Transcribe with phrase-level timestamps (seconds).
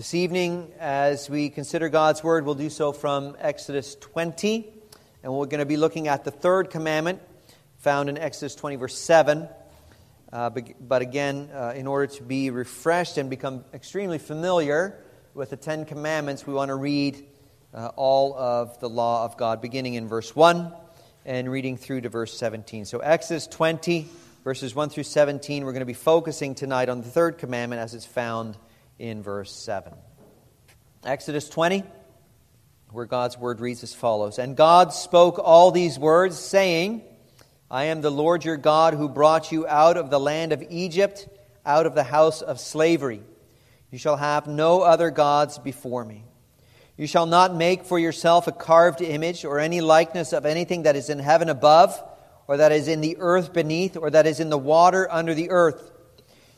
[0.00, 4.66] This evening, as we consider God's Word, we'll do so from Exodus 20,
[5.22, 7.20] and we're going to be looking at the third commandment
[7.80, 9.46] found in Exodus 20, verse 7.
[10.32, 14.98] Uh, but, but, again, uh, in order to be refreshed and become extremely familiar
[15.34, 17.22] with the Ten Commandments, we want to read
[17.74, 20.72] uh, all of the law of God, beginning in verse 1
[21.26, 22.86] and reading through to verse 17.
[22.86, 24.08] So, Exodus 20,
[24.44, 27.92] verses 1 through 17, we're going to be focusing tonight on the third commandment as
[27.92, 28.56] it's found
[29.00, 29.94] in verse 7.
[31.04, 31.82] Exodus 20,
[32.90, 37.02] where God's word reads as follows And God spoke all these words, saying,
[37.70, 41.28] I am the Lord your God who brought you out of the land of Egypt,
[41.64, 43.22] out of the house of slavery.
[43.90, 46.24] You shall have no other gods before me.
[46.98, 50.96] You shall not make for yourself a carved image or any likeness of anything that
[50.96, 51.98] is in heaven above,
[52.46, 55.48] or that is in the earth beneath, or that is in the water under the
[55.50, 55.90] earth.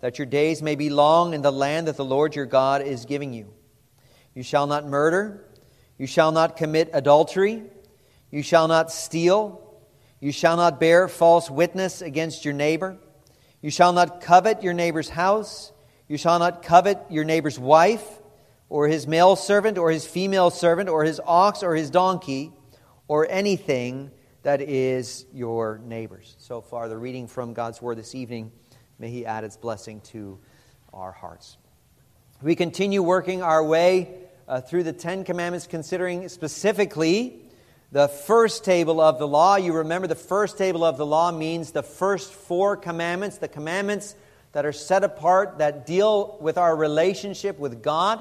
[0.00, 3.04] that your days may be long in the land that the Lord your God is
[3.04, 3.52] giving you.
[4.34, 5.44] You shall not murder.
[5.98, 7.64] You shall not commit adultery.
[8.30, 9.78] You shall not steal.
[10.20, 12.98] You shall not bear false witness against your neighbor.
[13.60, 15.72] You shall not covet your neighbor's house.
[16.08, 18.04] You shall not covet your neighbor's wife,
[18.68, 22.52] or his male servant, or his female servant, or his ox, or his donkey,
[23.06, 24.10] or anything
[24.42, 26.36] that is your neighbor's.
[26.38, 28.52] So far, the reading from God's Word this evening.
[29.00, 30.38] May He add His blessing to
[30.92, 31.56] our hearts.
[32.42, 34.10] We continue working our way
[34.46, 37.40] uh, through the Ten Commandments, considering specifically
[37.92, 39.56] the first table of the law.
[39.56, 44.14] You remember the first table of the law means the first four commandments, the commandments
[44.52, 48.20] that are set apart, that deal with our relationship with God.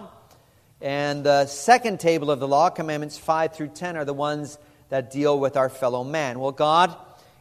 [0.80, 4.58] And the second table of the law, commandments 5 through 10, are the ones
[4.88, 6.40] that deal with our fellow man.
[6.40, 6.96] Well, God,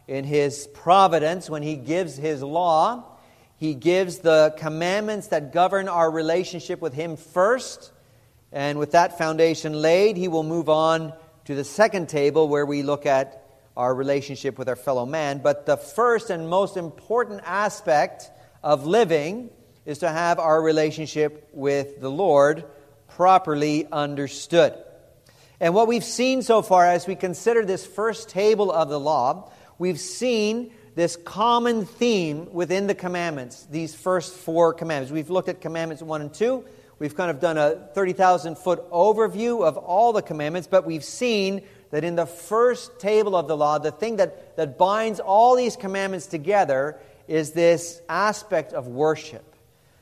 [0.09, 3.15] in His providence, when He gives His law,
[3.59, 7.91] he gives the commandments that govern our relationship with Him first.
[8.53, 11.13] And with that foundation laid, He will move on
[11.47, 13.45] to the second table where we look at
[13.77, 15.39] our relationship with our fellow man.
[15.39, 18.31] But the first and most important aspect
[18.63, 19.51] of living
[19.85, 22.65] is to have our relationship with the Lord
[23.09, 24.75] properly understood.
[25.59, 29.51] And what we've seen so far as we consider this first table of the law,
[29.79, 35.13] we've seen this common theme within the commandments, these first four commandments.
[35.13, 36.65] We've looked at commandments 1 and 2.
[36.99, 41.63] We've kind of done a 30,000 foot overview of all the commandments, but we've seen
[41.93, 45.77] that in the first table of the law, the thing that, that binds all these
[45.77, 46.99] commandments together
[47.29, 49.55] is this aspect of worship.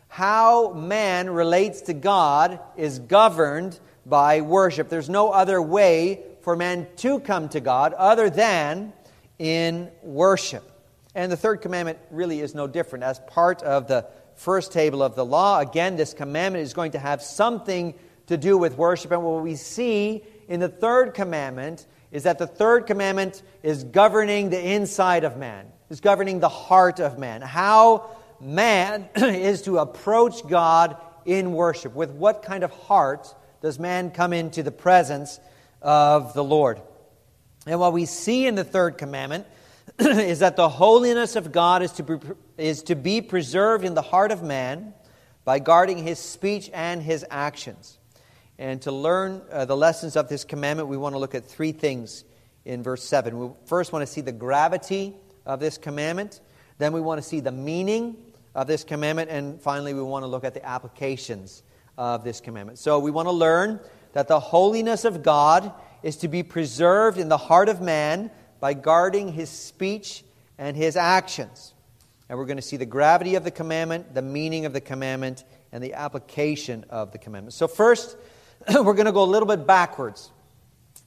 [0.09, 4.89] How man relates to God is governed by worship.
[4.89, 8.95] There's no other way for man to come to God other than
[9.39, 10.73] in worship.
[11.17, 13.03] And the third commandment really is no different.
[13.03, 16.99] As part of the first table of the law, again, this commandment is going to
[16.99, 17.95] have something
[18.27, 19.13] to do with worship.
[19.13, 24.51] And what we see in the third commandment is that the third commandment is governing
[24.51, 27.41] the inside of man, is governing the heart of man.
[27.41, 31.95] How man is to approach God in worship.
[31.95, 35.41] With what kind of heart does man come into the presence
[35.81, 36.83] of the Lord?
[37.67, 39.47] And what we see in the third commandment
[39.99, 42.19] is that the holiness of God is to, be,
[42.59, 44.93] is to be preserved in the heart of man
[45.45, 47.99] by guarding his speech and his actions.
[48.59, 51.73] And to learn uh, the lessons of this commandment, we want to look at three
[51.73, 52.25] things
[52.67, 53.39] in verse 7.
[53.39, 55.15] We first want to see the gravity
[55.47, 56.41] of this commandment,
[56.77, 58.17] then we want to see the meaning
[58.55, 61.63] of this commandment, and finally, we want to look at the applications
[61.97, 62.79] of this commandment.
[62.79, 63.81] So, we want to learn
[64.13, 65.73] that the holiness of God
[66.03, 68.31] is to be preserved in the heart of man
[68.61, 70.25] by guarding his speech
[70.59, 71.75] and his actions.
[72.29, 75.45] And we're going to see the gravity of the commandment, the meaning of the commandment,
[75.73, 77.55] and the application of the commandment.
[77.55, 78.17] So, first,
[78.69, 80.31] we're going to go a little bit backwards.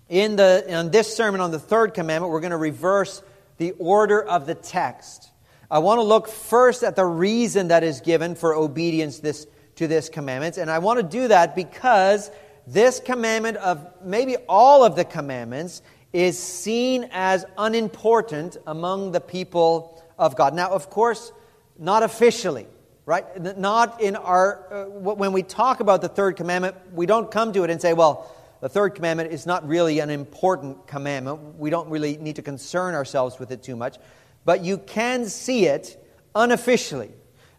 [0.08, 3.22] In, the, in this sermon on the third commandment, we're going to reverse
[3.58, 5.30] the order of the text.
[5.70, 9.88] I want to look first at the reason that is given for obedience this, to
[9.88, 10.58] this commandment.
[10.58, 12.32] And I want to do that because
[12.66, 15.82] this commandment, of maybe all of the commandments,
[16.14, 20.54] is seen as unimportant among the people of God.
[20.54, 21.32] Now, of course,
[21.78, 22.68] not officially,
[23.06, 23.58] right?
[23.58, 27.64] Not in our, uh, when we talk about the third commandment, we don't come to
[27.64, 31.58] it and say, well, the third commandment is not really an important commandment.
[31.58, 33.98] We don't really need to concern ourselves with it too much.
[34.44, 36.04] But you can see it
[36.36, 37.12] unofficially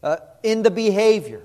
[0.03, 1.43] uh, in the behavior,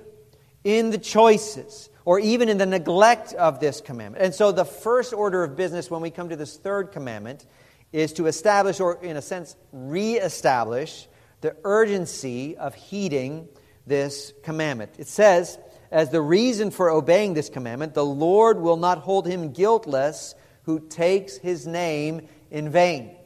[0.64, 4.24] in the choices, or even in the neglect of this commandment.
[4.24, 7.44] And so the first order of business when we come to this third commandment
[7.92, 11.08] is to establish, or in a sense, re-establish
[11.40, 13.48] the urgency of heeding
[13.86, 14.92] this commandment.
[14.98, 15.58] It says,
[15.90, 20.78] as the reason for obeying this commandment, the Lord will not hold him guiltless who
[20.78, 23.16] takes his name in vain.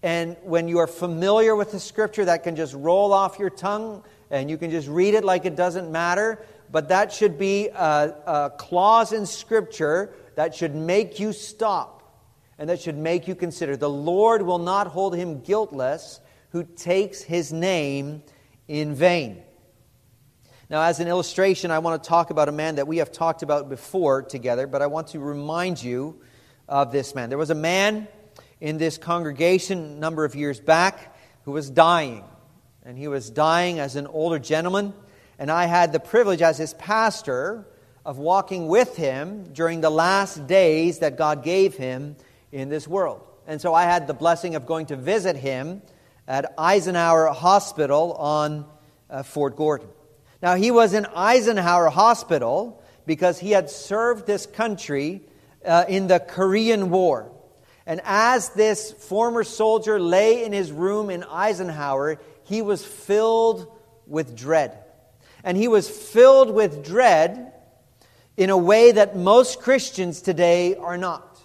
[0.00, 4.04] And when you are familiar with the scripture, that can just roll off your tongue
[4.30, 6.44] and you can just read it like it doesn't matter.
[6.70, 11.98] But that should be a, a clause in scripture that should make you stop
[12.58, 13.76] and that should make you consider.
[13.76, 16.20] The Lord will not hold him guiltless
[16.50, 18.22] who takes his name
[18.66, 19.42] in vain.
[20.70, 23.42] Now, as an illustration, I want to talk about a man that we have talked
[23.42, 26.20] about before together, but I want to remind you
[26.68, 27.30] of this man.
[27.30, 28.06] There was a man
[28.60, 32.24] in this congregation a number of years back who was dying.
[32.84, 34.92] And he was dying as an older gentleman.
[35.38, 37.66] And I had the privilege as his pastor
[38.04, 42.16] of walking with him during the last days that God gave him
[42.50, 43.22] in this world.
[43.46, 45.82] And so I had the blessing of going to visit him
[46.26, 48.66] at Eisenhower Hospital on
[49.08, 49.88] uh, Fort Gordon.
[50.42, 55.22] Now, he was in Eisenhower Hospital because he had served this country
[55.64, 57.32] uh, in the Korean War.
[57.86, 63.66] And as this former soldier lay in his room in Eisenhower, he was filled
[64.06, 64.78] with dread.
[65.48, 67.54] And he was filled with dread
[68.36, 71.40] in a way that most Christians today are not.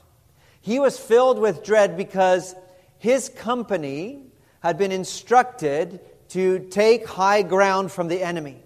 [0.60, 2.54] He was filled with dread because
[2.98, 4.26] his company
[4.60, 6.02] had been instructed
[6.32, 8.62] to take high ground from the enemy.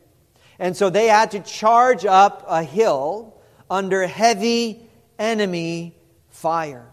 [0.58, 5.96] And so they had to charge up a hill under heavy enemy
[6.30, 6.90] fire.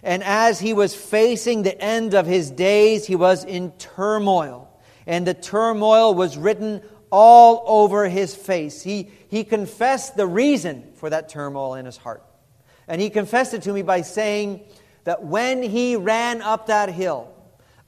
[0.00, 4.70] And as he was facing the end of his days, he was in turmoil.
[5.08, 6.80] And the turmoil was written
[7.16, 8.82] all over his face.
[8.82, 12.24] He, he confessed the reason for that turmoil in his heart.
[12.88, 14.62] And he confessed it to me by saying
[15.04, 17.32] that when he ran up that hill,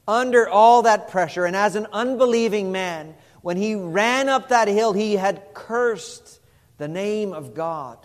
[0.07, 4.93] under all that pressure, and as an unbelieving man, when he ran up that hill,
[4.93, 6.39] he had cursed
[6.79, 7.99] the name of God.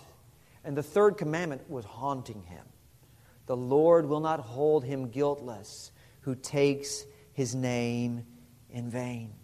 [0.64, 2.66] And the third commandment was haunting him.
[3.46, 5.92] The Lord will not hold him guiltless
[6.22, 8.26] who takes his name
[8.72, 9.36] in vain.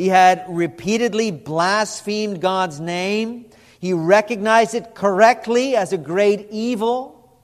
[0.00, 3.50] He had repeatedly blasphemed God's name.
[3.80, 7.38] He recognized it correctly as a great evil.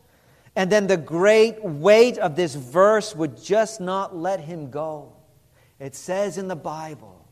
[0.57, 5.13] And then the great weight of this verse would just not let him go.
[5.79, 7.29] It says in the Bible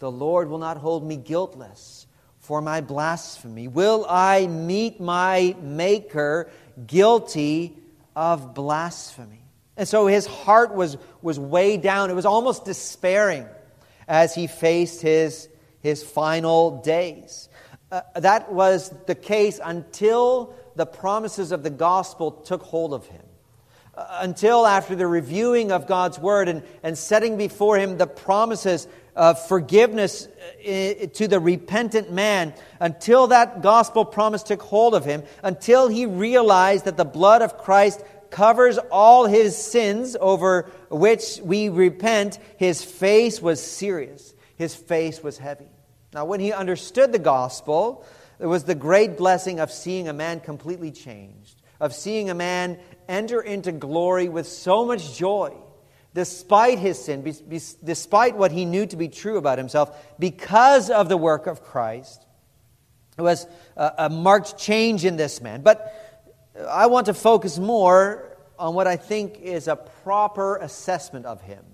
[0.00, 2.08] the Lord will not hold me guiltless
[2.40, 3.68] for my blasphemy.
[3.68, 6.50] Will I meet my Maker
[6.84, 7.78] guilty
[8.16, 9.44] of blasphemy?
[9.76, 12.10] And so his heart was, was weighed down.
[12.10, 13.46] It was almost despairing
[14.08, 15.48] as he faced his,
[15.80, 17.48] his final days.
[17.90, 23.22] Uh, that was the case until the promises of the gospel took hold of him.
[23.96, 28.88] Uh, until after the reviewing of God's word and, and setting before him the promises
[29.14, 35.22] of forgiveness uh, to the repentant man until that gospel promise took hold of him,
[35.42, 38.02] until he realized that the blood of Christ
[38.34, 44.34] covers all his sins over which we repent, his face was serious.
[44.56, 45.68] His face was heavy.
[46.12, 48.04] Now, when he understood the gospel,
[48.40, 52.80] it was the great blessing of seeing a man completely changed, of seeing a man
[53.08, 55.54] enter into glory with so much joy
[56.12, 57.22] despite his sin,
[57.84, 62.24] despite what he knew to be true about himself, because of the work of Christ.
[63.16, 65.62] It was a, marked change in this man.
[65.62, 66.03] But
[66.68, 71.64] I want to focus more on what I think is a proper assessment of him.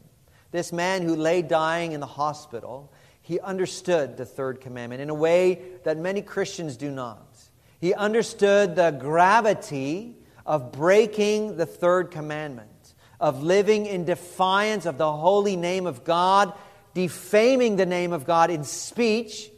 [0.51, 5.15] This man who lay dying in the hospital, he understood the third commandment in a
[5.15, 7.39] way that many Christians do not.
[7.81, 15.13] He understood the gravity of breaking the third commandment of living in defiance of the
[15.13, 16.55] holy name of God,
[16.95, 19.51] defaming the name of God in speech,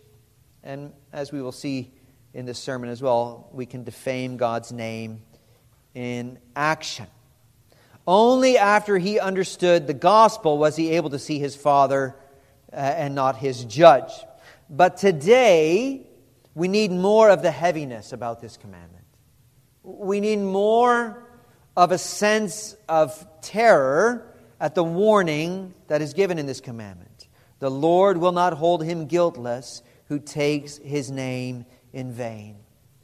[0.64, 1.92] and as we will see
[2.34, 3.48] in this sermon as well.
[3.52, 5.22] We can defame God's name
[5.94, 7.06] in action.
[8.06, 12.16] Only after he understood the gospel was he able to see his father
[12.72, 14.10] uh, and not his judge.
[14.68, 16.06] But today,
[16.54, 19.04] we need more of the heaviness about this commandment.
[19.82, 21.24] We need more
[21.76, 27.28] of a sense of terror at the warning that is given in this commandment.
[27.58, 32.56] The Lord will not hold him guiltless who takes his name in vain.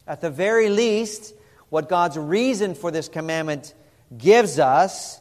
[0.07, 1.35] At the very least,
[1.69, 3.75] what God's reason for this commandment
[4.17, 5.21] gives us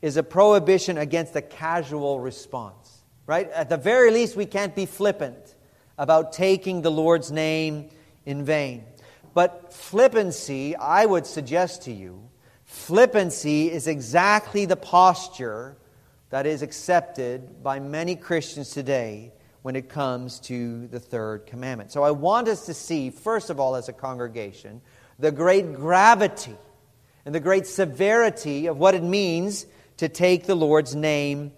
[0.00, 3.02] is a prohibition against a casual response.
[3.26, 3.50] Right?
[3.50, 5.54] At the very least, we can't be flippant
[5.96, 7.90] about taking the Lord's name
[8.26, 8.84] in vain.
[9.34, 12.28] But flippancy, I would suggest to you,
[12.64, 15.76] flippancy is exactly the posture
[16.30, 21.92] that is accepted by many Christians today when it comes to the third commandment.
[21.92, 24.82] So I want us to see, first of all, as a congregation,
[25.18, 26.56] the great gravity
[27.24, 29.66] and the great severity of what it means
[29.98, 31.52] to take the Lord's name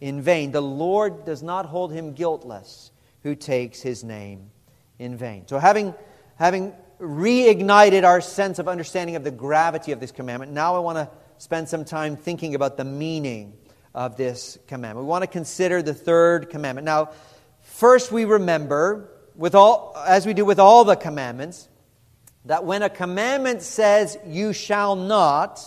[0.00, 0.52] in vain.
[0.52, 2.92] The Lord does not hold him guiltless
[3.24, 4.50] who takes his name
[4.98, 5.48] in vain.
[5.48, 5.94] So, having,
[6.36, 10.96] having reignited our sense of understanding of the gravity of this commandment, now I want
[10.96, 13.54] to spend some time thinking about the meaning
[13.94, 15.06] of this commandment.
[15.06, 16.84] We want to consider the third commandment.
[16.84, 17.10] Now,
[17.78, 21.68] first we remember, with all, as we do with all the commandments,
[22.44, 25.62] that when a commandment says, you shall not,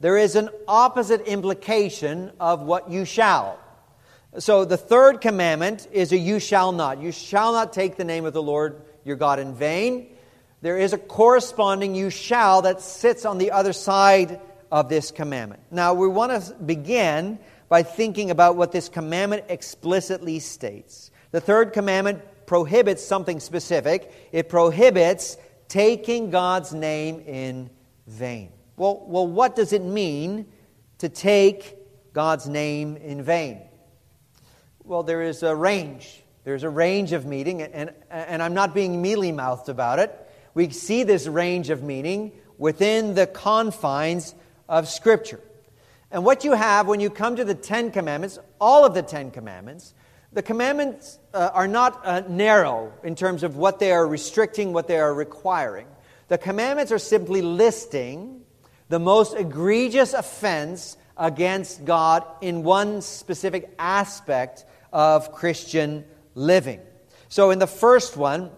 [0.00, 3.58] there is an opposite implication of what you shall.
[4.38, 7.02] So the third commandment is a you shall not.
[7.02, 10.14] You shall not take the name of the Lord your God in vain.
[10.60, 15.62] There is a corresponding you shall that sits on the other side of this commandment.
[15.72, 21.10] Now, we want to begin by thinking about what this commandment explicitly states.
[21.32, 25.36] The third commandment prohibits something specific, it prohibits
[25.68, 27.70] taking God's name in
[28.06, 28.52] vain.
[28.76, 30.46] Well, well what does it mean
[30.98, 31.76] to take
[32.12, 33.62] God's name in vain?
[34.84, 36.22] Well, there is a range.
[36.44, 40.10] There's a range of meaning, and, and I'm not being mealy mouthed about it.
[40.54, 44.34] We see this range of meaning within the confines
[44.68, 45.40] of Scripture.
[46.10, 49.30] And what you have when you come to the Ten Commandments, all of the Ten
[49.30, 49.94] Commandments,
[50.32, 54.88] the commandments uh, are not uh, narrow in terms of what they are restricting, what
[54.88, 55.86] they are requiring.
[56.28, 58.42] The commandments are simply listing
[58.88, 66.80] the most egregious offense against God in one specific aspect of Christian living.
[67.28, 68.50] So, in the first one,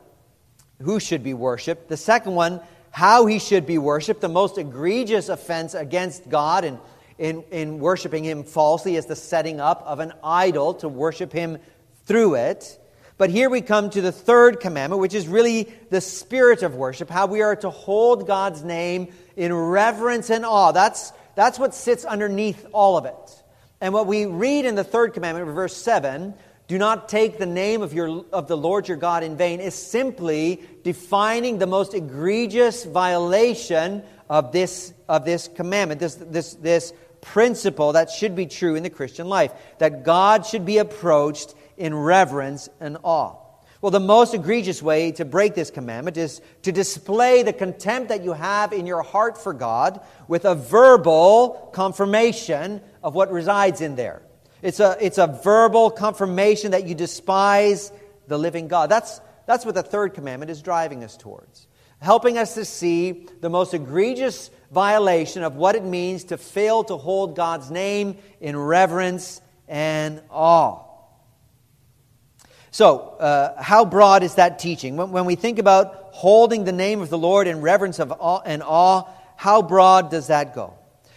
[0.82, 1.88] who should be worshiped.
[1.88, 4.20] The second one, how he should be worshiped.
[4.20, 6.78] The most egregious offense against God in,
[7.18, 11.58] in, in worshiping him falsely is the setting up of an idol to worship him
[12.06, 12.80] through it.
[13.16, 17.08] But here we come to the third commandment, which is really the spirit of worship,
[17.08, 20.72] how we are to hold God's name in reverence and awe.
[20.72, 23.42] That's, that's what sits underneath all of it.
[23.80, 26.34] And what we read in the third commandment, verse 7,
[26.66, 29.74] do not take the name of, your, of the Lord your God in vain, is
[29.74, 36.92] simply defining the most egregious violation of this, of this commandment, this, this, this
[37.24, 41.94] principle that should be true in the Christian life, that God should be approached in
[41.94, 43.36] reverence and awe.
[43.80, 48.24] Well, the most egregious way to break this commandment is to display the contempt that
[48.24, 53.94] you have in your heart for God with a verbal confirmation of what resides in
[53.94, 54.22] there.
[54.62, 57.92] It's a, it's a verbal confirmation that you despise
[58.26, 58.90] the living God.
[58.90, 61.68] That's, that's what the third commandment is driving us towards.
[62.04, 66.98] Helping us to see the most egregious violation of what it means to fail to
[66.98, 70.84] hold God's name in reverence and awe.
[72.70, 74.98] So, uh, how broad is that teaching?
[74.98, 78.42] When, when, we think about holding the name of the Lord in reverence of awe
[78.44, 79.04] and awe,
[79.36, 80.74] how broad does that go?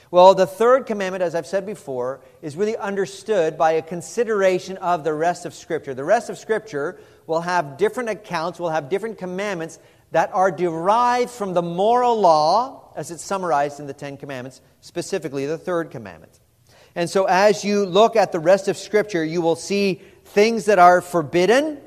[0.10, 5.04] Well, the third commandment, as I've said before, is really understood by a consideration of
[5.04, 5.94] the rest of Scripture.
[5.94, 9.80] The rest of Scripture will have different accounts, will have different commandments
[10.12, 15.46] that are derived from the moral law, as it's summarized in the Ten Commandments, specifically
[15.46, 16.40] the third commandment.
[16.96, 20.80] And so, as you look at the rest of Scripture, you will see things that
[20.80, 21.80] are forbidden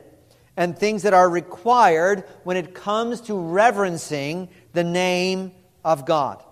[0.57, 5.53] and things that are required when it comes to reverencing the name
[5.85, 6.45] of God.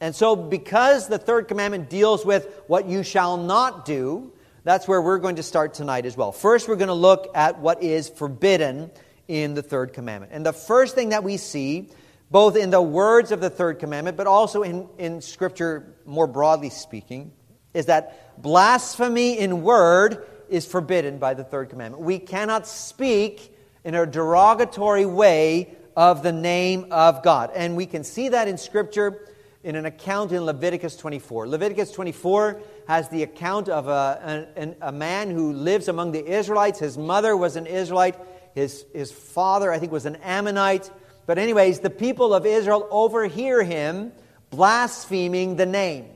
[0.00, 4.32] And so, because the third commandment deals with what you shall not do,
[4.64, 6.32] that's where we're going to start tonight as well.
[6.32, 8.90] First, we're going to look at what is forbidden
[9.32, 10.30] in the third commandment.
[10.34, 11.88] And the first thing that we see,
[12.30, 16.68] both in the words of the third commandment, but also in, in Scripture more broadly
[16.68, 17.32] speaking,
[17.72, 22.04] is that blasphemy in word is forbidden by the third commandment.
[22.04, 27.50] We cannot speak in a derogatory way of the name of God.
[27.54, 29.28] And we can see that in Scripture
[29.64, 31.48] in an account in Leviticus 24.
[31.48, 36.80] Leviticus 24 has the account of a, a, a, man who lives among the Israelites.
[36.80, 38.16] His mother was an Israelite,
[38.54, 40.90] his, his father, I think, was an Ammonite.
[41.26, 44.12] But, anyways, the people of Israel overhear him
[44.50, 46.06] blaspheming the name.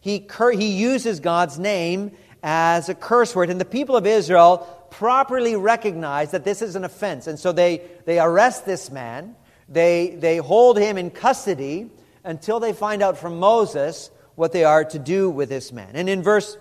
[0.00, 4.58] He, cur- he uses God's name as a curse word, and the people of Israel
[4.90, 7.26] properly recognize that this is an offense.
[7.26, 9.34] And so they, they arrest this man,
[9.68, 11.90] they, they hold him in custody
[12.22, 15.90] until they find out from Moses what they are to do with this man.
[15.94, 16.58] And in verse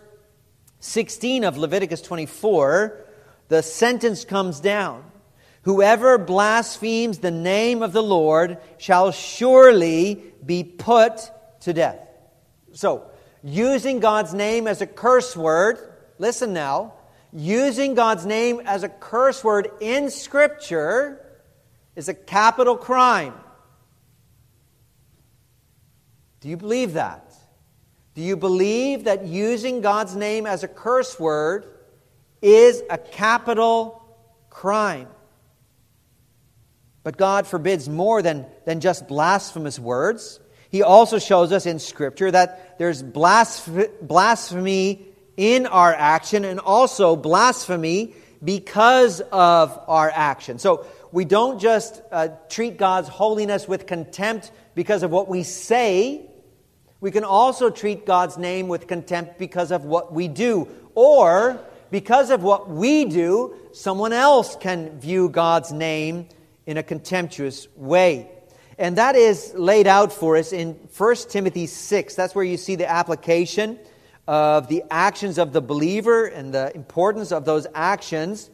[0.79, 3.05] 16 of Leviticus 24,
[3.49, 5.03] the sentence comes down
[5.63, 11.99] Whoever blasphemes the name of the Lord shall surely be put to death.
[12.73, 13.05] So,
[13.43, 15.77] using God's name as a curse word,
[16.17, 16.93] listen now,
[17.31, 21.25] using God's name as a curse word in Scripture
[21.95, 23.33] is a capital crime.
[26.41, 27.33] Do you believe that?
[28.15, 31.65] Do you believe that using God's name as a curse word
[32.41, 34.03] is a capital
[34.49, 35.07] crime?
[37.03, 40.39] But God forbids more than, than just blasphemous words.
[40.69, 45.05] He also shows us in Scripture that there's blasphemy
[45.35, 50.59] in our action and also blasphemy because of our action.
[50.59, 56.25] So we don't just uh, treat God's holiness with contempt because of what we say,
[56.99, 60.69] we can also treat God's name with contempt because of what we do.
[60.95, 61.59] Or
[61.91, 66.29] because of what we do, someone else can view God's name
[66.65, 68.29] in a contemptuous way.
[68.77, 72.15] And that is laid out for us in 1 Timothy 6.
[72.15, 73.79] That's where you see the application
[74.27, 78.49] of the actions of the believer and the importance of those actions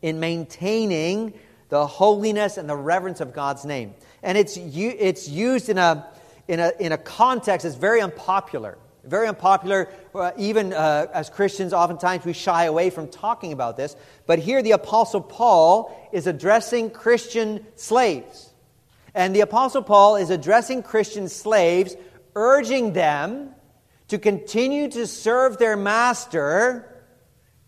[0.00, 1.34] in maintaining
[1.68, 3.94] the holiness and the reverence of God's name.
[4.22, 6.06] And it's, it's used in a,
[6.46, 8.78] in, a, in a context that's very unpopular.
[9.06, 13.96] Very unpopular, uh, even uh, as Christians, oftentimes we shy away from talking about this.
[14.26, 18.52] But here the Apostle Paul is addressing Christian slaves.
[19.14, 21.96] And the Apostle Paul is addressing Christian slaves,
[22.34, 23.54] urging them
[24.08, 26.90] to continue to serve their master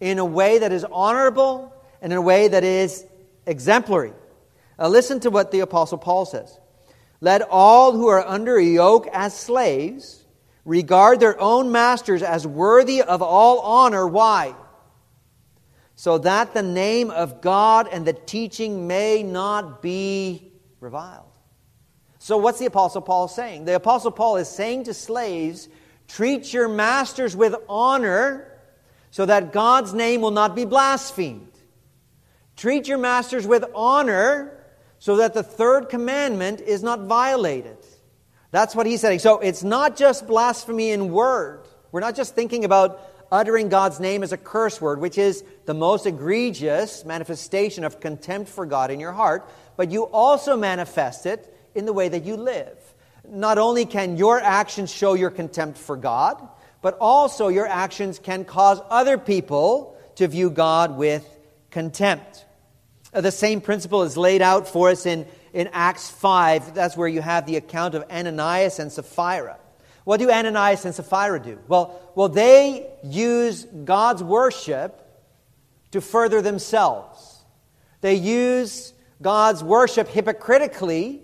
[0.01, 1.73] in a way that is honorable
[2.03, 3.05] and in a way that is
[3.47, 4.13] exemplary.
[4.79, 6.59] Now, listen to what the Apostle Paul says.
[7.21, 10.26] Let all who are under a yoke as slaves
[10.67, 14.07] regard their own masters as worthy of all honor.
[14.07, 14.55] Why?
[15.95, 21.25] So that the name of God and the teaching may not be reviled.
[22.19, 23.65] So, what's the Apostle Paul saying?
[23.65, 25.69] The Apostle Paul is saying to slaves,
[26.09, 28.53] treat your masters with honor
[29.13, 31.53] so that God's name will not be blasphemed.
[32.57, 34.65] Treat your masters with honor
[34.99, 37.79] so that the third commandment is not violated.
[38.57, 39.19] That's what he's saying.
[39.19, 41.61] So it's not just blasphemy in word.
[41.93, 45.75] We're not just thinking about uttering God's name as a curse word, which is the
[45.75, 51.55] most egregious manifestation of contempt for God in your heart, but you also manifest it
[51.75, 52.79] in the way that you live.
[53.29, 56.41] Not only can your actions show your contempt for God,
[56.81, 61.29] but also your actions can cause other people to view God with
[61.71, 62.47] contempt.
[63.13, 66.75] The same principle is laid out for us in, in Acts 5.
[66.75, 69.57] That's where you have the account of Ananias and Sapphira.
[70.05, 71.59] What do Ananias and Sapphira do?
[71.67, 75.03] Well, well, they use God's worship
[75.93, 77.43] to further themselves.
[78.03, 78.93] They use
[79.23, 81.23] God's worship hypocritically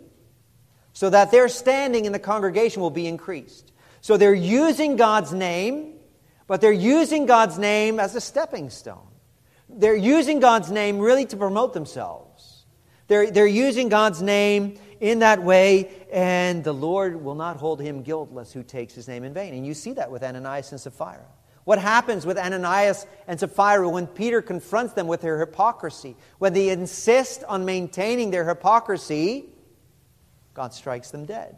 [0.94, 3.70] so that their standing in the congregation will be increased.
[4.00, 5.92] So they're using God's name,
[6.46, 9.08] but they're using God's name as a stepping stone.
[9.68, 12.21] They're using God's name really to promote themselves.
[13.08, 18.02] They're, they're using God's name in that way, and the Lord will not hold him
[18.02, 19.52] guiltless who takes his name in vain.
[19.54, 21.26] And you see that with Ananias and Sapphira.
[21.64, 26.16] What happens with Ananias and Sapphira when Peter confronts them with their hypocrisy?
[26.38, 29.46] When they insist on maintaining their hypocrisy,
[30.54, 31.56] God strikes them dead.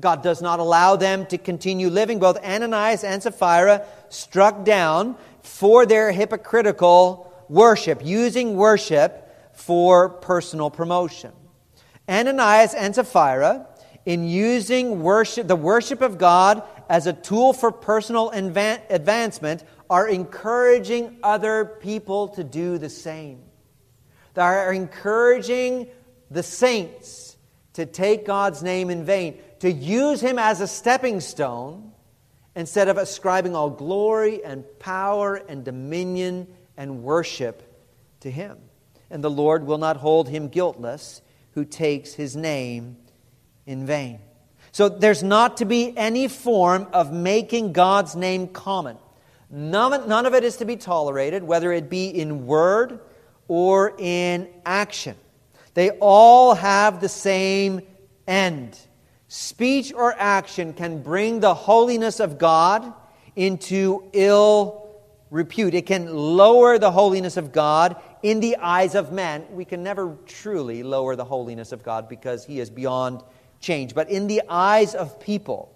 [0.00, 2.18] God does not allow them to continue living.
[2.18, 9.27] Both Ananias and Sapphira struck down for their hypocritical worship, using worship
[9.58, 11.32] for personal promotion.
[12.08, 13.66] Ananias and Sapphira,
[14.06, 21.18] in using worship, the worship of God as a tool for personal advancement, are encouraging
[21.22, 23.42] other people to do the same.
[24.34, 25.88] They are encouraging
[26.30, 27.36] the saints
[27.72, 31.92] to take God's name in vain, to use Him as a stepping stone
[32.54, 37.62] instead of ascribing all glory and power and dominion and worship
[38.20, 38.58] to him.
[39.10, 42.96] And the Lord will not hold him guiltless who takes his name
[43.66, 44.20] in vain.
[44.72, 48.98] So there's not to be any form of making God's name common.
[49.50, 53.00] None, none of it is to be tolerated, whether it be in word
[53.48, 55.16] or in action.
[55.74, 57.80] They all have the same
[58.26, 58.78] end.
[59.28, 62.92] Speech or action can bring the holiness of God
[63.36, 64.87] into ill
[65.30, 65.74] repute.
[65.74, 69.44] It can lower the holiness of God in the eyes of man.
[69.50, 73.22] We can never truly lower the holiness of God because He is beyond
[73.60, 73.94] change.
[73.94, 75.74] But in the eyes of people,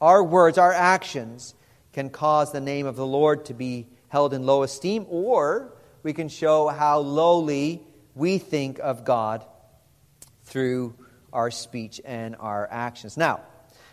[0.00, 1.54] our words, our actions
[1.92, 6.12] can cause the name of the Lord to be held in low esteem, or we
[6.12, 7.82] can show how lowly
[8.14, 9.44] we think of God
[10.44, 10.94] through
[11.32, 13.16] our speech and our actions.
[13.16, 13.40] Now,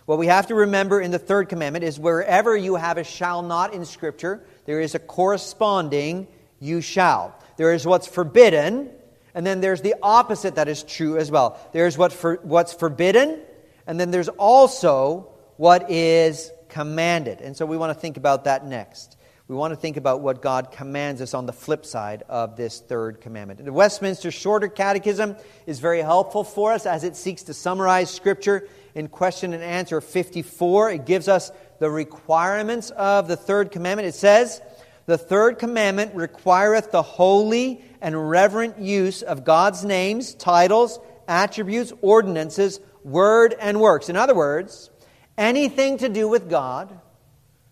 [0.10, 3.44] what we have to remember in the third commandment is wherever you have a shall
[3.44, 6.26] not in Scripture, there is a corresponding
[6.60, 7.38] you shall.
[7.58, 8.90] There is what's forbidden,
[9.36, 11.60] and then there's the opposite that is true as well.
[11.74, 13.40] There's what for, what's forbidden,
[13.86, 17.42] and then there's also what is commanded.
[17.42, 19.16] And so we want to think about that next.
[19.48, 22.80] We want to think about what God commands us on the flip side of this
[22.80, 23.64] third commandment.
[23.64, 25.36] The Westminster Shorter Catechism
[25.68, 30.02] is very helpful for us as it seeks to summarize Scripture in question and answer
[30.02, 30.92] 54.
[30.92, 34.08] It gives us the requirements of the third commandment.
[34.08, 34.62] It says,
[35.06, 42.80] The third commandment requireth the holy and reverent use of God's names, titles, attributes, ordinances,
[43.04, 44.10] word, and works.
[44.10, 44.90] In other words,
[45.38, 47.00] anything to do with God,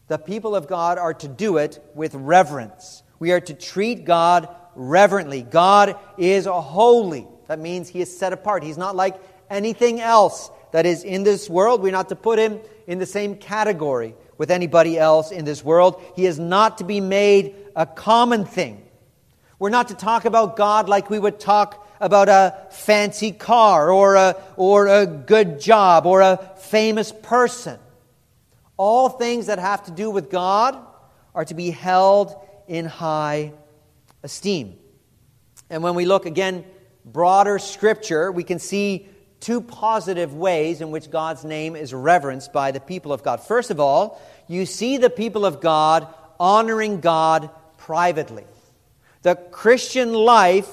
[0.07, 3.03] the people of God are to do it with reverence.
[3.19, 5.41] We are to treat God reverently.
[5.41, 7.27] God is holy.
[7.47, 8.63] That means he is set apart.
[8.63, 9.15] He's not like
[9.49, 11.81] anything else that is in this world.
[11.81, 16.01] We're not to put him in the same category with anybody else in this world.
[16.15, 18.83] He is not to be made a common thing.
[19.59, 24.15] We're not to talk about God like we would talk about a fancy car or
[24.15, 27.79] a, or a good job or a famous person.
[28.77, 30.77] All things that have to do with God
[31.33, 32.35] are to be held
[32.67, 33.53] in high
[34.21, 34.77] esteem.
[35.69, 36.63] And when we look again,
[37.03, 39.07] broader scripture, we can see
[39.39, 43.41] two positive ways in which God's name is reverenced by the people of God.
[43.41, 46.07] First of all, you see the people of God
[46.39, 48.45] honoring God privately.
[49.21, 50.69] The Christian life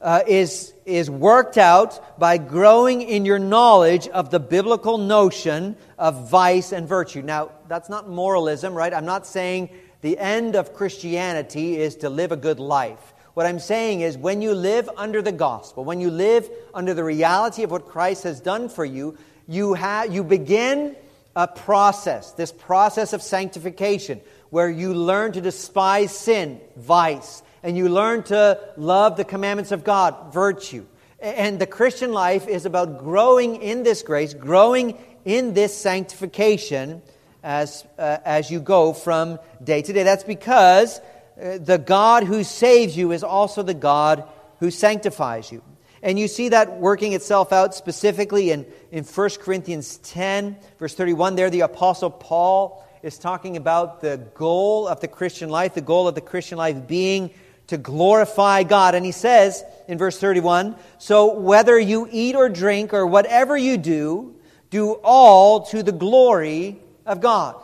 [0.00, 6.28] uh, is, is worked out by growing in your knowledge of the biblical notion of
[6.28, 7.22] vice and virtue.
[7.22, 8.92] Now, that's not moralism, right?
[8.92, 9.70] I'm not saying
[10.00, 13.14] the end of Christianity is to live a good life.
[13.34, 17.04] What I'm saying is, when you live under the gospel, when you live under the
[17.04, 19.16] reality of what Christ has done for you,
[19.48, 20.94] you, have, you begin
[21.34, 27.88] a process, this process of sanctification, where you learn to despise sin, vice, and you
[27.88, 30.84] learn to love the commandments of God, virtue.
[31.18, 37.00] And the Christian life is about growing in this grace, growing in this sanctification
[37.42, 40.02] as, uh, as you go from day to day.
[40.02, 41.00] That's because
[41.42, 44.24] Uh, the God who saves you is also the God
[44.60, 45.62] who sanctifies you.
[46.02, 51.34] And you see that working itself out specifically in, in 1 Corinthians 10, verse 31.
[51.34, 56.06] There, the Apostle Paul is talking about the goal of the Christian life, the goal
[56.06, 57.30] of the Christian life being
[57.68, 58.94] to glorify God.
[58.94, 63.78] And he says in verse 31 So whether you eat or drink or whatever you
[63.78, 64.36] do,
[64.70, 67.56] do all to the glory of God.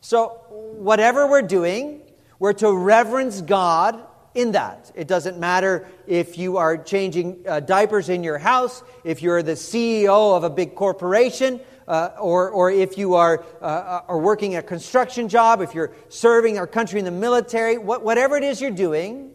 [0.00, 2.02] So, whatever we're doing,
[2.38, 4.00] we're to reverence God
[4.34, 4.92] in that.
[4.94, 9.52] It doesn't matter if you are changing uh, diapers in your house, if you're the
[9.52, 14.56] CEO of a big corporation, uh, or, or if you are, uh, uh, are working
[14.56, 18.60] a construction job, if you're serving our country in the military, what, whatever it is
[18.60, 19.32] you're doing,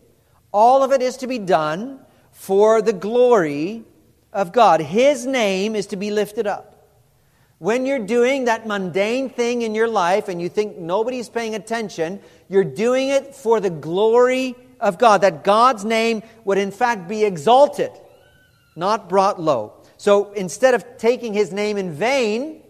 [0.52, 2.00] all of it is to be done
[2.32, 3.84] for the glory
[4.32, 4.82] of God.
[4.82, 6.73] His name is to be lifted up.
[7.64, 12.20] When you're doing that mundane thing in your life and you think nobody's paying attention,
[12.50, 17.24] you're doing it for the glory of God, that God's name would in fact be
[17.24, 17.92] exalted,
[18.76, 19.76] not brought low.
[19.96, 22.64] So instead of taking his name in vain,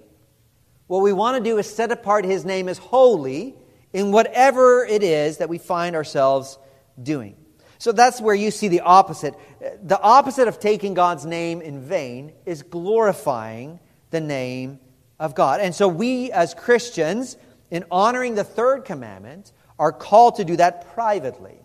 [0.86, 3.56] what we want to do is set apart his name as holy
[3.94, 6.60] in whatever it is that we find ourselves
[7.02, 7.36] doing.
[7.80, 9.34] So that's where you see the opposite.
[9.82, 13.80] The opposite of taking God's name in vain is glorifying
[14.14, 14.80] the name
[15.20, 15.60] of God.
[15.60, 17.36] And so we, as Christians,
[17.70, 21.58] in honoring the third commandment, are called to do that privately.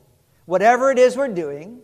[0.46, 1.78] Whatever it is we're doing,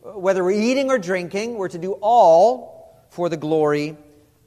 [0.00, 3.96] whether we're eating or drinking, we're to do all for the glory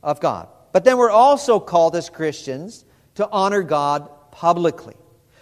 [0.04, 0.50] of God.
[0.74, 2.84] But then we're also called as Christians
[3.16, 4.96] to honor God publicly.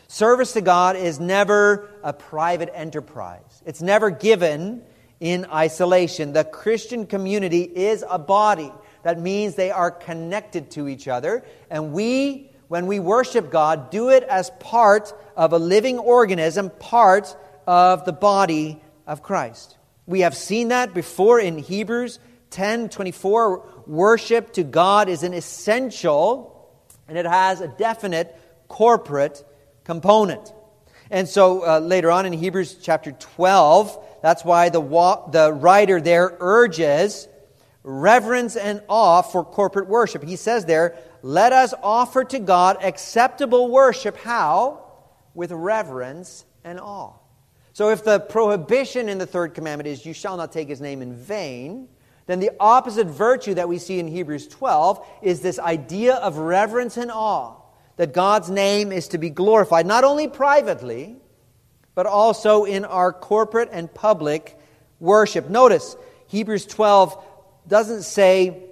[0.07, 3.61] Service to God is never a private enterprise.
[3.65, 4.83] It's never given
[5.19, 6.33] in isolation.
[6.33, 8.71] The Christian community is a body.
[9.07, 11.45] That means they are connected to each other.
[11.69, 17.33] And we, when we worship God, do it as part of a living organism, part
[17.65, 19.77] of the body of Christ.
[20.07, 23.83] We have seen that before in Hebrews 10 24.
[23.87, 26.69] Worship to God is an essential
[27.07, 29.41] and it has a definite corporate
[29.85, 30.51] component.
[31.09, 36.01] And so uh, later on in Hebrews chapter 12, that's why the, wa- the writer
[36.01, 37.29] there urges
[37.87, 40.21] reverence and awe for corporate worship.
[40.21, 44.17] He says there, let us offer to God acceptable worship.
[44.17, 44.83] How?
[45.33, 47.13] With reverence and awe.
[47.71, 51.01] So if the prohibition in the third commandment is, you shall not take his name
[51.01, 51.87] in vain,
[52.25, 56.97] then the opposite virtue that we see in Hebrews 12 is this idea of reverence
[56.97, 57.55] and awe
[57.95, 61.15] that God's name is to be glorified, not only privately,
[61.95, 64.59] but also in our corporate and public
[64.99, 65.49] worship.
[65.49, 65.95] Notice,
[66.27, 67.23] Hebrews 12
[67.67, 68.63] doesn't say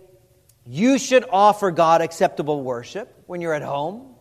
[0.66, 4.16] you should offer God acceptable worship when you're at home.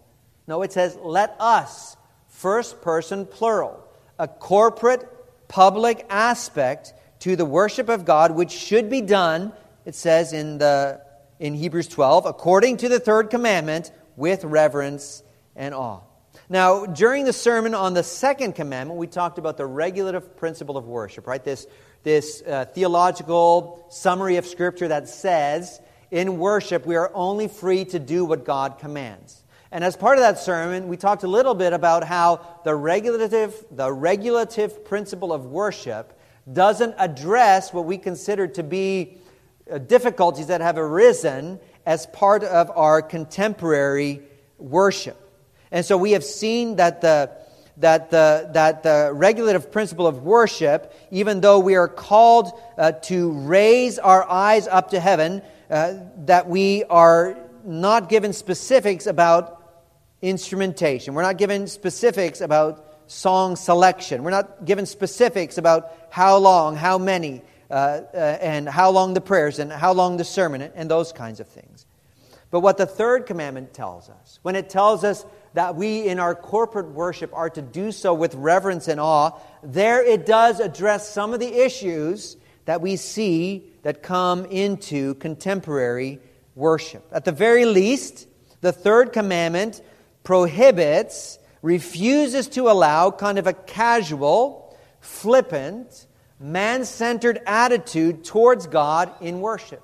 [0.47, 1.97] No, it says let us,
[2.29, 3.83] first person plural,
[4.19, 5.09] a corporate
[5.49, 9.53] public aspect to the worship of God, which should be done,
[9.85, 11.01] it says in, the,
[11.39, 15.23] in Hebrews 12, according to the third commandment, with reverence
[15.57, 16.01] and awe.
[16.49, 20.87] Now, during the sermon on the second commandment, we talked about the regulative principle of
[20.87, 21.43] worship, right?
[21.43, 21.67] This,
[22.05, 27.99] this uh, theological summary of Scripture that says in worship we are only free to
[27.99, 29.43] do what God commands.
[29.73, 33.65] And as part of that sermon, we talked a little bit about how the regulative,
[33.73, 36.17] the regulative principle of worship
[36.53, 39.19] doesn't address what we consider to be
[39.69, 44.23] uh, difficulties that have arisen as part of our contemporary
[44.59, 45.17] worship.
[45.73, 47.33] And so we have seen that the,
[47.79, 53.33] that the, that the regulative principle of worship, even though we are called uh, to
[53.33, 59.61] raise our eyes up to heaven, uh, that we are not given specifics about
[60.23, 61.15] instrumentation.
[61.15, 64.23] We're not given specifics about song selection.
[64.23, 67.75] We're not given specifics about how long, how many, uh,
[68.15, 71.49] uh, and how long the prayers, and how long the sermon, and those kinds of
[71.49, 71.87] things.
[72.51, 76.35] But what the third commandment tells us, when it tells us that we in our
[76.35, 79.31] corporate worship are to do so with reverence and awe,
[79.63, 82.37] there it does address some of the issues
[82.67, 86.21] that we see that come into contemporary
[86.55, 87.07] worship.
[87.13, 88.27] At the very least,
[88.61, 89.81] the third commandment
[90.25, 96.07] prohibits, refuses to allow kind of a casual, flippant,
[96.41, 99.83] man centered attitude towards God in worship.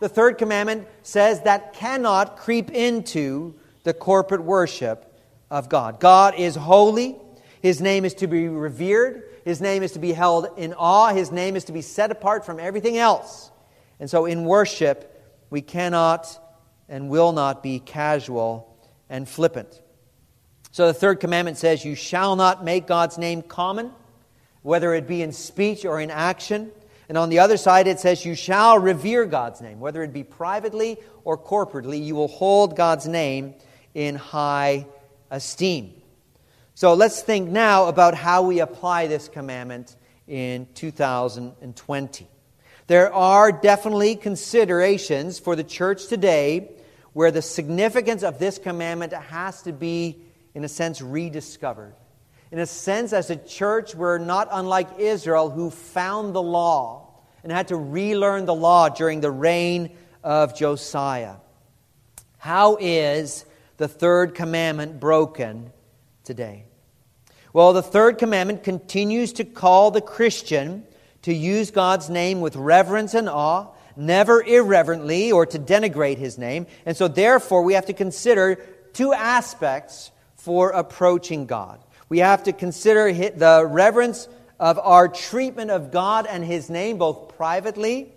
[0.00, 5.12] The third commandment says that cannot creep into the corporate worship
[5.50, 6.00] of God.
[6.00, 7.16] God is holy.
[7.60, 9.24] His name is to be revered.
[9.44, 11.12] His name is to be held in awe.
[11.12, 13.50] His name is to be set apart from everything else.
[14.00, 15.08] And so in worship,
[15.50, 16.38] we cannot
[16.88, 18.76] and will not be casual
[19.08, 19.80] and flippant.
[20.70, 23.92] So the third commandment says, You shall not make God's name common,
[24.62, 26.70] whether it be in speech or in action.
[27.08, 29.80] And on the other side, it says, You shall revere God's name.
[29.80, 33.54] Whether it be privately or corporately, you will hold God's name
[33.94, 34.86] in high
[35.30, 35.94] esteem.
[36.74, 42.28] So let's think now about how we apply this commandment in 2020.
[42.86, 46.72] There are definitely considerations for the church today
[47.12, 50.18] where the significance of this commandment has to be,
[50.54, 51.94] in a sense, rediscovered.
[52.50, 57.08] In a sense, as a church, we're not unlike Israel who found the law
[57.42, 61.36] and had to relearn the law during the reign of Josiah.
[62.38, 63.44] How is
[63.82, 65.72] the third commandment broken
[66.22, 66.66] today?
[67.52, 70.84] Well, the third commandment continues to call the Christian
[71.22, 76.68] to use God's name with reverence and awe, never irreverently or to denigrate his name.
[76.86, 78.54] And so, therefore, we have to consider
[78.92, 81.82] two aspects for approaching God.
[82.08, 84.28] We have to consider the reverence
[84.60, 88.12] of our treatment of God and His name, both privately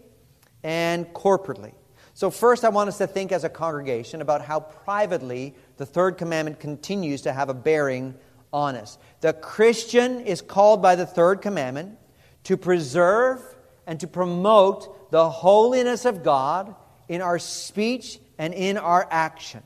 [0.63, 1.73] and corporately.
[2.15, 6.17] So, first, I want us to think as a congregation about how privately the third
[6.17, 8.15] commandment continues to have a bearing
[8.53, 8.97] on us.
[9.19, 11.97] The Christian is called by the third commandment
[12.45, 13.41] to preserve
[13.85, 16.73] and to promote the holiness of God
[17.09, 19.61] in our speech and in our action.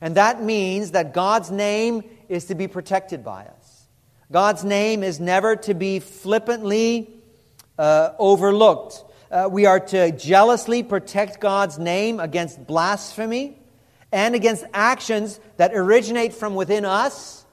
[0.00, 3.86] And that means that God's name is to be protected by us.
[4.30, 7.10] God's name is never to be flippantly
[7.76, 9.02] uh, overlooked.
[9.30, 13.56] Uh, we are to jealously protect God's name against blasphemy
[14.10, 17.44] and against actions that originate from within us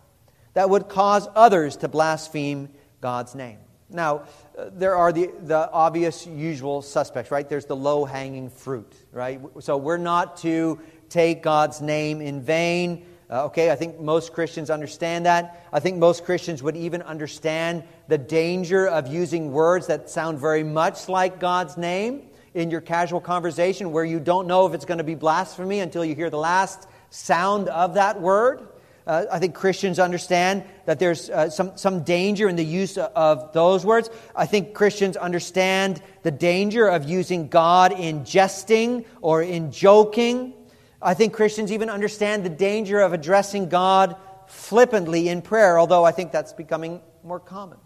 [0.56, 3.60] that would cause others to blaspheme God's name.
[3.92, 4.24] Now,
[4.58, 7.48] uh, there are the, the obvious usual suspects, right?
[7.48, 9.40] There's the low hanging fruit, right?
[9.60, 13.06] So we're not to take God's name in vain.
[13.30, 15.68] Uh, okay, I think most Christians understand that.
[15.74, 20.64] I think most Christians would even understand the danger of using words that sound very
[20.64, 22.22] much like God's name
[22.54, 26.06] in your casual conversation where you don't know if it's going to be blasphemy until
[26.06, 28.66] you hear the last sound of that word.
[29.06, 33.52] Uh, I think Christians understand that there's uh, some, some danger in the use of
[33.52, 34.10] those words.
[34.38, 40.54] I think Christians understand the danger of using God in jesting or in joking.
[41.02, 44.16] I think Christians even understand the danger of addressing God
[44.48, 47.78] flippantly in prayer, although I think that's becoming more common.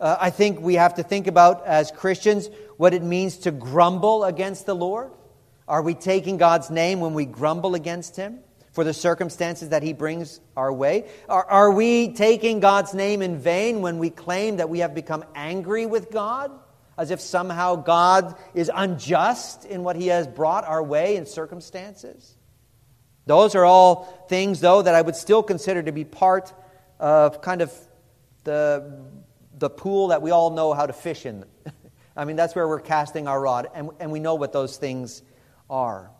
[0.00, 4.24] Uh, I think we have to think about, as Christians, what it means to grumble
[4.24, 5.12] against the Lord.
[5.68, 8.40] Are we taking God's name when we grumble against Him
[8.72, 11.08] for the circumstances that He brings our way?
[11.28, 15.24] Are, are we taking God's name in vain when we claim that we have become
[15.36, 16.50] angry with God?
[16.96, 22.36] As if somehow God is unjust in what He has brought our way in circumstances.
[23.26, 26.52] Those are all things, though, that I would still consider to be part
[26.98, 27.72] of kind of
[28.44, 29.00] the,
[29.58, 31.44] the pool that we all know how to fish in.
[32.16, 35.22] I mean, that's where we're casting our rod, and, and we know what those things
[35.70, 36.10] are.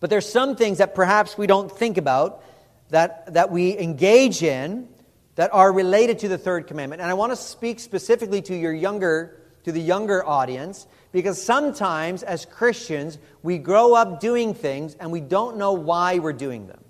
[0.00, 2.42] But there's some things that perhaps we don't think about
[2.90, 4.88] that, that we engage in
[5.34, 7.02] that are related to the third commandment.
[7.02, 12.22] And I want to speak specifically to your younger to the younger audience because sometimes
[12.22, 16.84] as Christians, we grow up doing things and we don't know why we're doing them.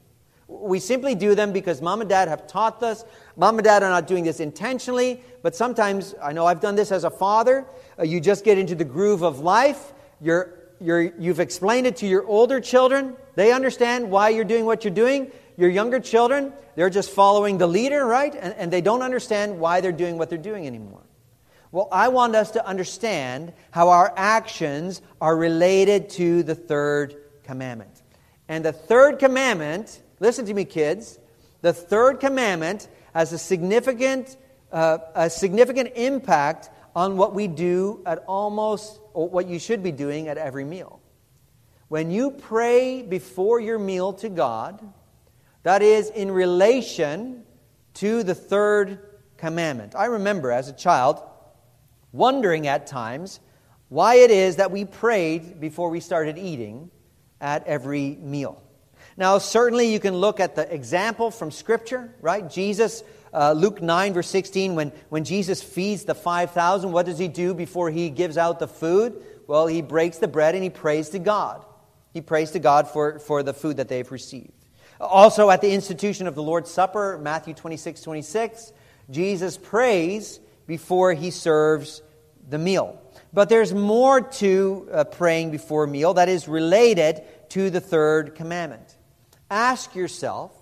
[0.47, 3.03] We simply do them because mom and dad have taught us.
[3.35, 6.93] Mom and dad are not doing this intentionally, but sometimes, I know I've done this
[6.93, 7.65] as a father,
[7.99, 9.95] uh, you just get into the groove of life.
[10.21, 13.17] You're, you're, you've explained it to your older children.
[13.37, 15.33] They understand why you're doing what you're doing.
[15.57, 18.35] Your younger children, they're just following the leader, right?
[18.35, 21.06] And, and they don't understand why they're doing what they're doing anymore.
[21.77, 28.01] Well, I want us to understand how our actions are related to the third commandment.
[28.49, 31.19] And the third commandment, listen to me, kids,
[31.61, 34.39] the third commandment has a significant,
[34.73, 39.93] uh, a significant impact on what we do at almost, or what you should be
[39.93, 40.99] doing at every meal.
[41.89, 44.81] When you pray before your meal to God,
[45.63, 47.45] that is in relation
[47.97, 49.95] to the third commandment.
[49.95, 51.23] I remember as a child,
[52.17, 53.41] wondering at times
[53.89, 56.91] why it is that we prayed before we started eating
[57.41, 58.63] at every meal.
[59.17, 62.49] Now, certainly you can look at the example from Scripture, right?
[62.51, 63.03] Jesus,
[63.33, 67.55] uh, Luke 9, verse 16, when, when Jesus feeds the 5,000, what does he do
[67.55, 69.23] before he gives out the food?
[69.47, 71.65] Well, he breaks the bread and he prays to God.
[72.13, 74.53] He prays to God for, for the food that they've received.
[75.01, 78.73] Also, at the institution of the Lord's Supper, Matthew 26, 26,
[79.11, 82.03] Jesus prays before he serves
[82.49, 83.01] the meal.
[83.33, 88.35] But there's more to uh, praying before a meal that is related to the third
[88.35, 88.97] commandment.
[89.51, 90.53] Ask yourself,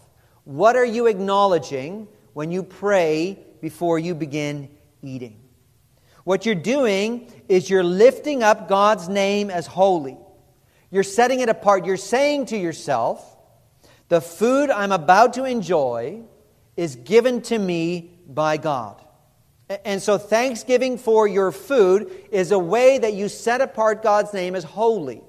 [0.44, 4.68] what are you acknowledging when you pray before you begin
[5.02, 5.40] eating?
[6.24, 10.16] What you're doing is you're lifting up God's name as holy.
[10.90, 11.84] You're setting it apart.
[11.84, 13.36] You're saying to yourself,
[14.08, 16.22] the food I'm about to enjoy
[16.76, 19.00] is given to me by God.
[19.68, 24.54] And so, thanksgiving for your food is a way that you set apart God's name
[24.54, 25.22] as holy.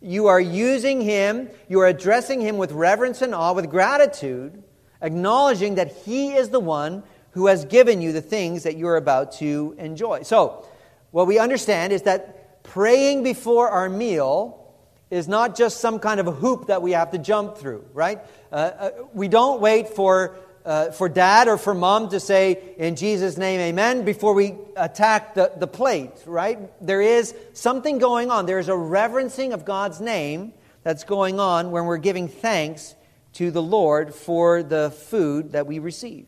[0.00, 4.62] You are using Him, you are addressing Him with reverence and awe, with gratitude,
[5.00, 9.32] acknowledging that He is the one who has given you the things that you're about
[9.32, 10.22] to enjoy.
[10.22, 10.64] So,
[11.10, 14.62] what we understand is that praying before our meal
[15.10, 18.20] is not just some kind of a hoop that we have to jump through, right?
[18.50, 22.96] Uh, uh, we don't wait for uh, for dad or for mom to say, in
[22.96, 26.58] Jesus' name, amen, before we attack the, the plate, right?
[26.84, 28.46] There is something going on.
[28.46, 32.94] There's a reverencing of God's name that's going on when we're giving thanks
[33.34, 36.26] to the Lord for the food that we receive.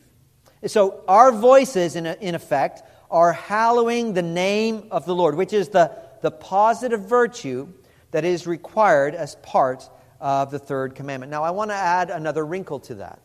[0.65, 5.69] So our voices, in, in effect, are hallowing the name of the Lord, which is
[5.69, 7.67] the, the positive virtue
[8.11, 11.29] that is required as part of the third commandment.
[11.29, 13.19] Now, I want to add another wrinkle to that.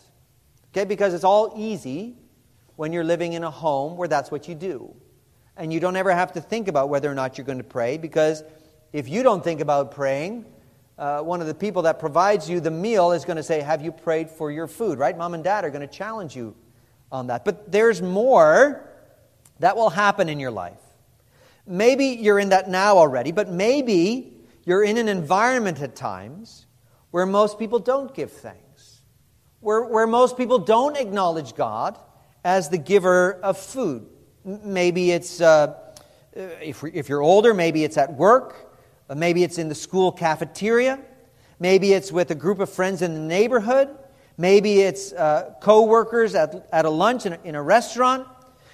[0.72, 2.16] Okay, because it's all easy
[2.76, 4.94] when you're living in a home where that's what you do.
[5.56, 7.98] And you don't ever have to think about whether or not you're going to pray
[7.98, 8.44] because
[8.92, 10.46] if you don't think about praying,
[10.96, 13.82] uh, one of the people that provides you the meal is going to say, Have
[13.82, 14.98] you prayed for your food?
[14.98, 15.16] Right?
[15.16, 16.54] Mom and dad are going to challenge you
[17.10, 17.44] on that.
[17.44, 18.88] But there's more
[19.58, 20.78] that will happen in your life.
[21.66, 26.66] Maybe you're in that now already, but maybe you're in an environment at times
[27.10, 28.69] where most people don't give thanks
[29.61, 31.98] where, where most people don't acknowledge God
[32.44, 34.06] as the giver of food.
[34.44, 35.74] Maybe it's, uh,
[36.32, 38.74] if, if you're older, maybe it's at work,
[39.14, 40.98] maybe it's in the school cafeteria,
[41.58, 43.88] maybe it's with a group of friends in the neighborhood,
[44.38, 48.26] maybe it's uh, co workers at, at a lunch in a, in a restaurant,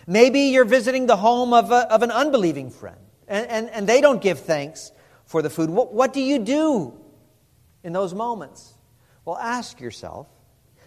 [0.07, 4.01] maybe you're visiting the home of, a, of an unbelieving friend and, and, and they
[4.01, 4.93] don't give thanks
[5.25, 5.71] for the food.
[5.71, 6.97] What, what do you do
[7.83, 8.75] in those moments?
[9.25, 10.29] Well, ask yourself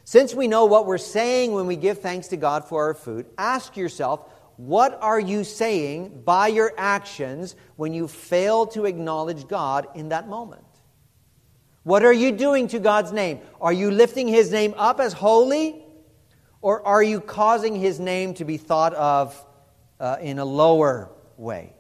[0.10, 3.28] since we know what we're saying when we give thanks to God for our food,
[3.38, 9.86] ask yourself, what are you saying by your actions when you fail to acknowledge God
[9.93, 10.66] in that moment?
[11.84, 13.41] What are you doing to God's name?
[13.62, 15.86] Are you lifting His name up as holy?
[16.60, 19.45] Or are you causing His name to be thought of
[19.99, 21.76] uh, in a lower way?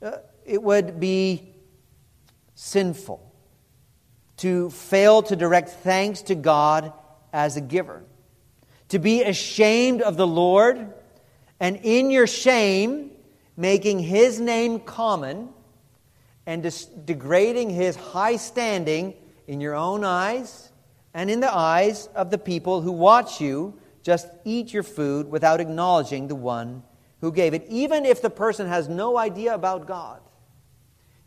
[0.00, 1.56] Uh, it would be
[2.54, 3.34] sinful
[4.36, 6.92] to fail to direct thanks to God
[7.32, 8.04] as a giver.
[8.88, 10.92] To be ashamed of the Lord,
[11.60, 13.10] and in your shame,
[13.56, 15.50] making his name common
[16.46, 19.14] and dis- degrading his high standing
[19.46, 20.72] in your own eyes
[21.12, 25.60] and in the eyes of the people who watch you just eat your food without
[25.60, 26.82] acknowledging the one
[27.20, 30.20] who gave it, even if the person has no idea about God.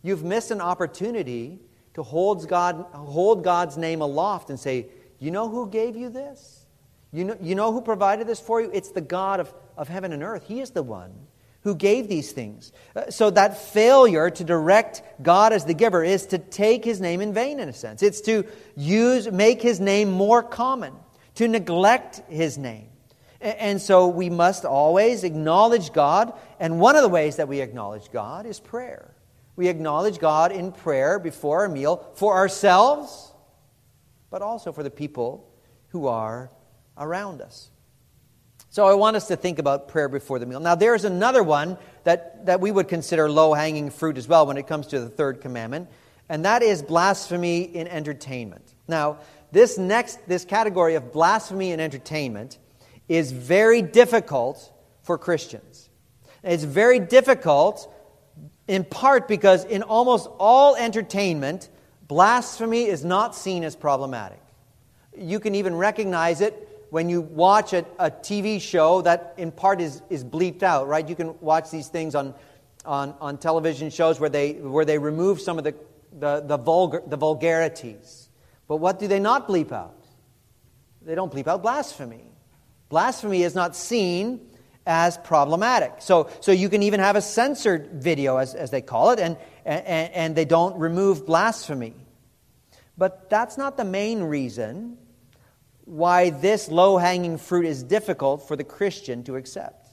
[0.01, 1.59] You've missed an opportunity
[1.93, 4.87] to hold, God, hold God's name aloft and say,
[5.19, 6.65] You know who gave you this?
[7.11, 8.71] You know, you know who provided this for you?
[8.73, 10.43] It's the God of, of heaven and earth.
[10.47, 11.13] He is the one
[11.61, 12.71] who gave these things.
[12.95, 17.21] Uh, so that failure to direct God as the giver is to take his name
[17.21, 18.03] in vain, in a sense.
[18.03, 18.45] It's to
[18.75, 20.93] use, make his name more common,
[21.35, 22.89] to neglect his name.
[23.39, 26.33] And so we must always acknowledge God.
[26.59, 29.13] And one of the ways that we acknowledge God is prayer.
[29.57, 33.32] We acknowledge God in prayer before a meal for ourselves,
[34.33, 35.47] but also for the people
[35.89, 36.49] who are
[36.97, 37.69] around us.
[38.71, 40.59] So I want us to think about prayer before the meal.
[40.59, 44.57] Now, there's another one that, that we would consider low hanging fruit as well when
[44.57, 45.87] it comes to the third commandment,
[46.29, 48.73] and that is blasphemy in entertainment.
[48.87, 49.19] Now,
[49.51, 52.57] this next, this category of blasphemy in entertainment
[53.07, 54.73] is very difficult
[55.03, 55.91] for Christians.
[56.43, 57.87] It's very difficult
[58.67, 61.69] in part because in almost all entertainment,
[62.07, 64.41] blasphemy is not seen as problematic.
[65.17, 69.81] You can even recognize it when you watch a, a, TV show that in part
[69.81, 71.07] is, is bleeped out, right?
[71.07, 72.35] You can watch these things on,
[72.85, 75.73] on, on television shows where they, where they remove some of the,
[76.19, 78.29] the, the, vulgar, the vulgarities.
[78.67, 80.05] But what do they not bleep out?
[81.01, 82.25] They don't bleep out blasphemy.
[82.89, 84.39] Blasphemy is not seen
[84.85, 85.93] as problematic.
[85.99, 89.37] So, so you can even have a censored video, as, as they call it, and,
[89.65, 91.95] and, and they don't remove blasphemy.
[92.97, 94.97] But that's not the main reason
[95.85, 99.87] why this low hanging fruit is difficult for the Christian to accept.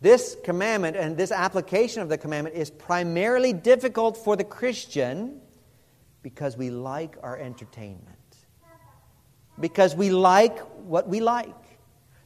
[0.00, 5.40] This commandment and this application of the commandment is primarily difficult for the Christian
[6.22, 8.18] because we like our entertainment.
[9.58, 11.54] Because we like what we like.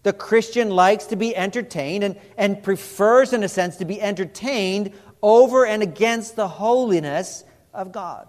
[0.03, 4.93] The Christian likes to be entertained and, and prefers, in a sense, to be entertained
[5.23, 7.45] over and against the holiness
[7.75, 8.29] of God.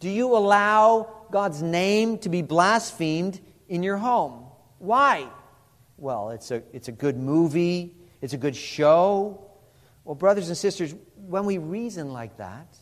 [0.00, 4.46] Do you allow God's name to be blasphemed in your home?
[4.78, 5.28] Why?
[5.96, 9.44] Well, it's a, it's a good movie, it's a good show.
[10.04, 12.78] Well, brothers and sisters, when we reason like that,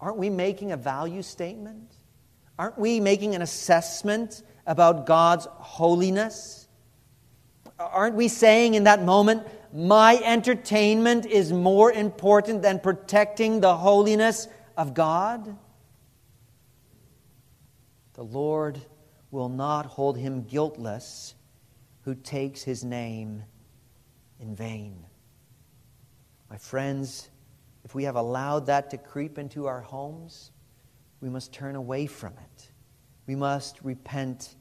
[0.00, 1.94] aren't we making a value statement?
[2.58, 6.65] Aren't we making an assessment about God's holiness?
[7.78, 14.48] Aren't we saying in that moment, my entertainment is more important than protecting the holiness
[14.76, 15.56] of God?
[18.14, 18.80] The Lord
[19.30, 21.34] will not hold him guiltless
[22.02, 23.42] who takes his name
[24.40, 25.04] in vain.
[26.48, 27.28] My friends,
[27.84, 30.50] if we have allowed that to creep into our homes,
[31.20, 32.70] we must turn away from it.
[33.26, 34.56] We must repent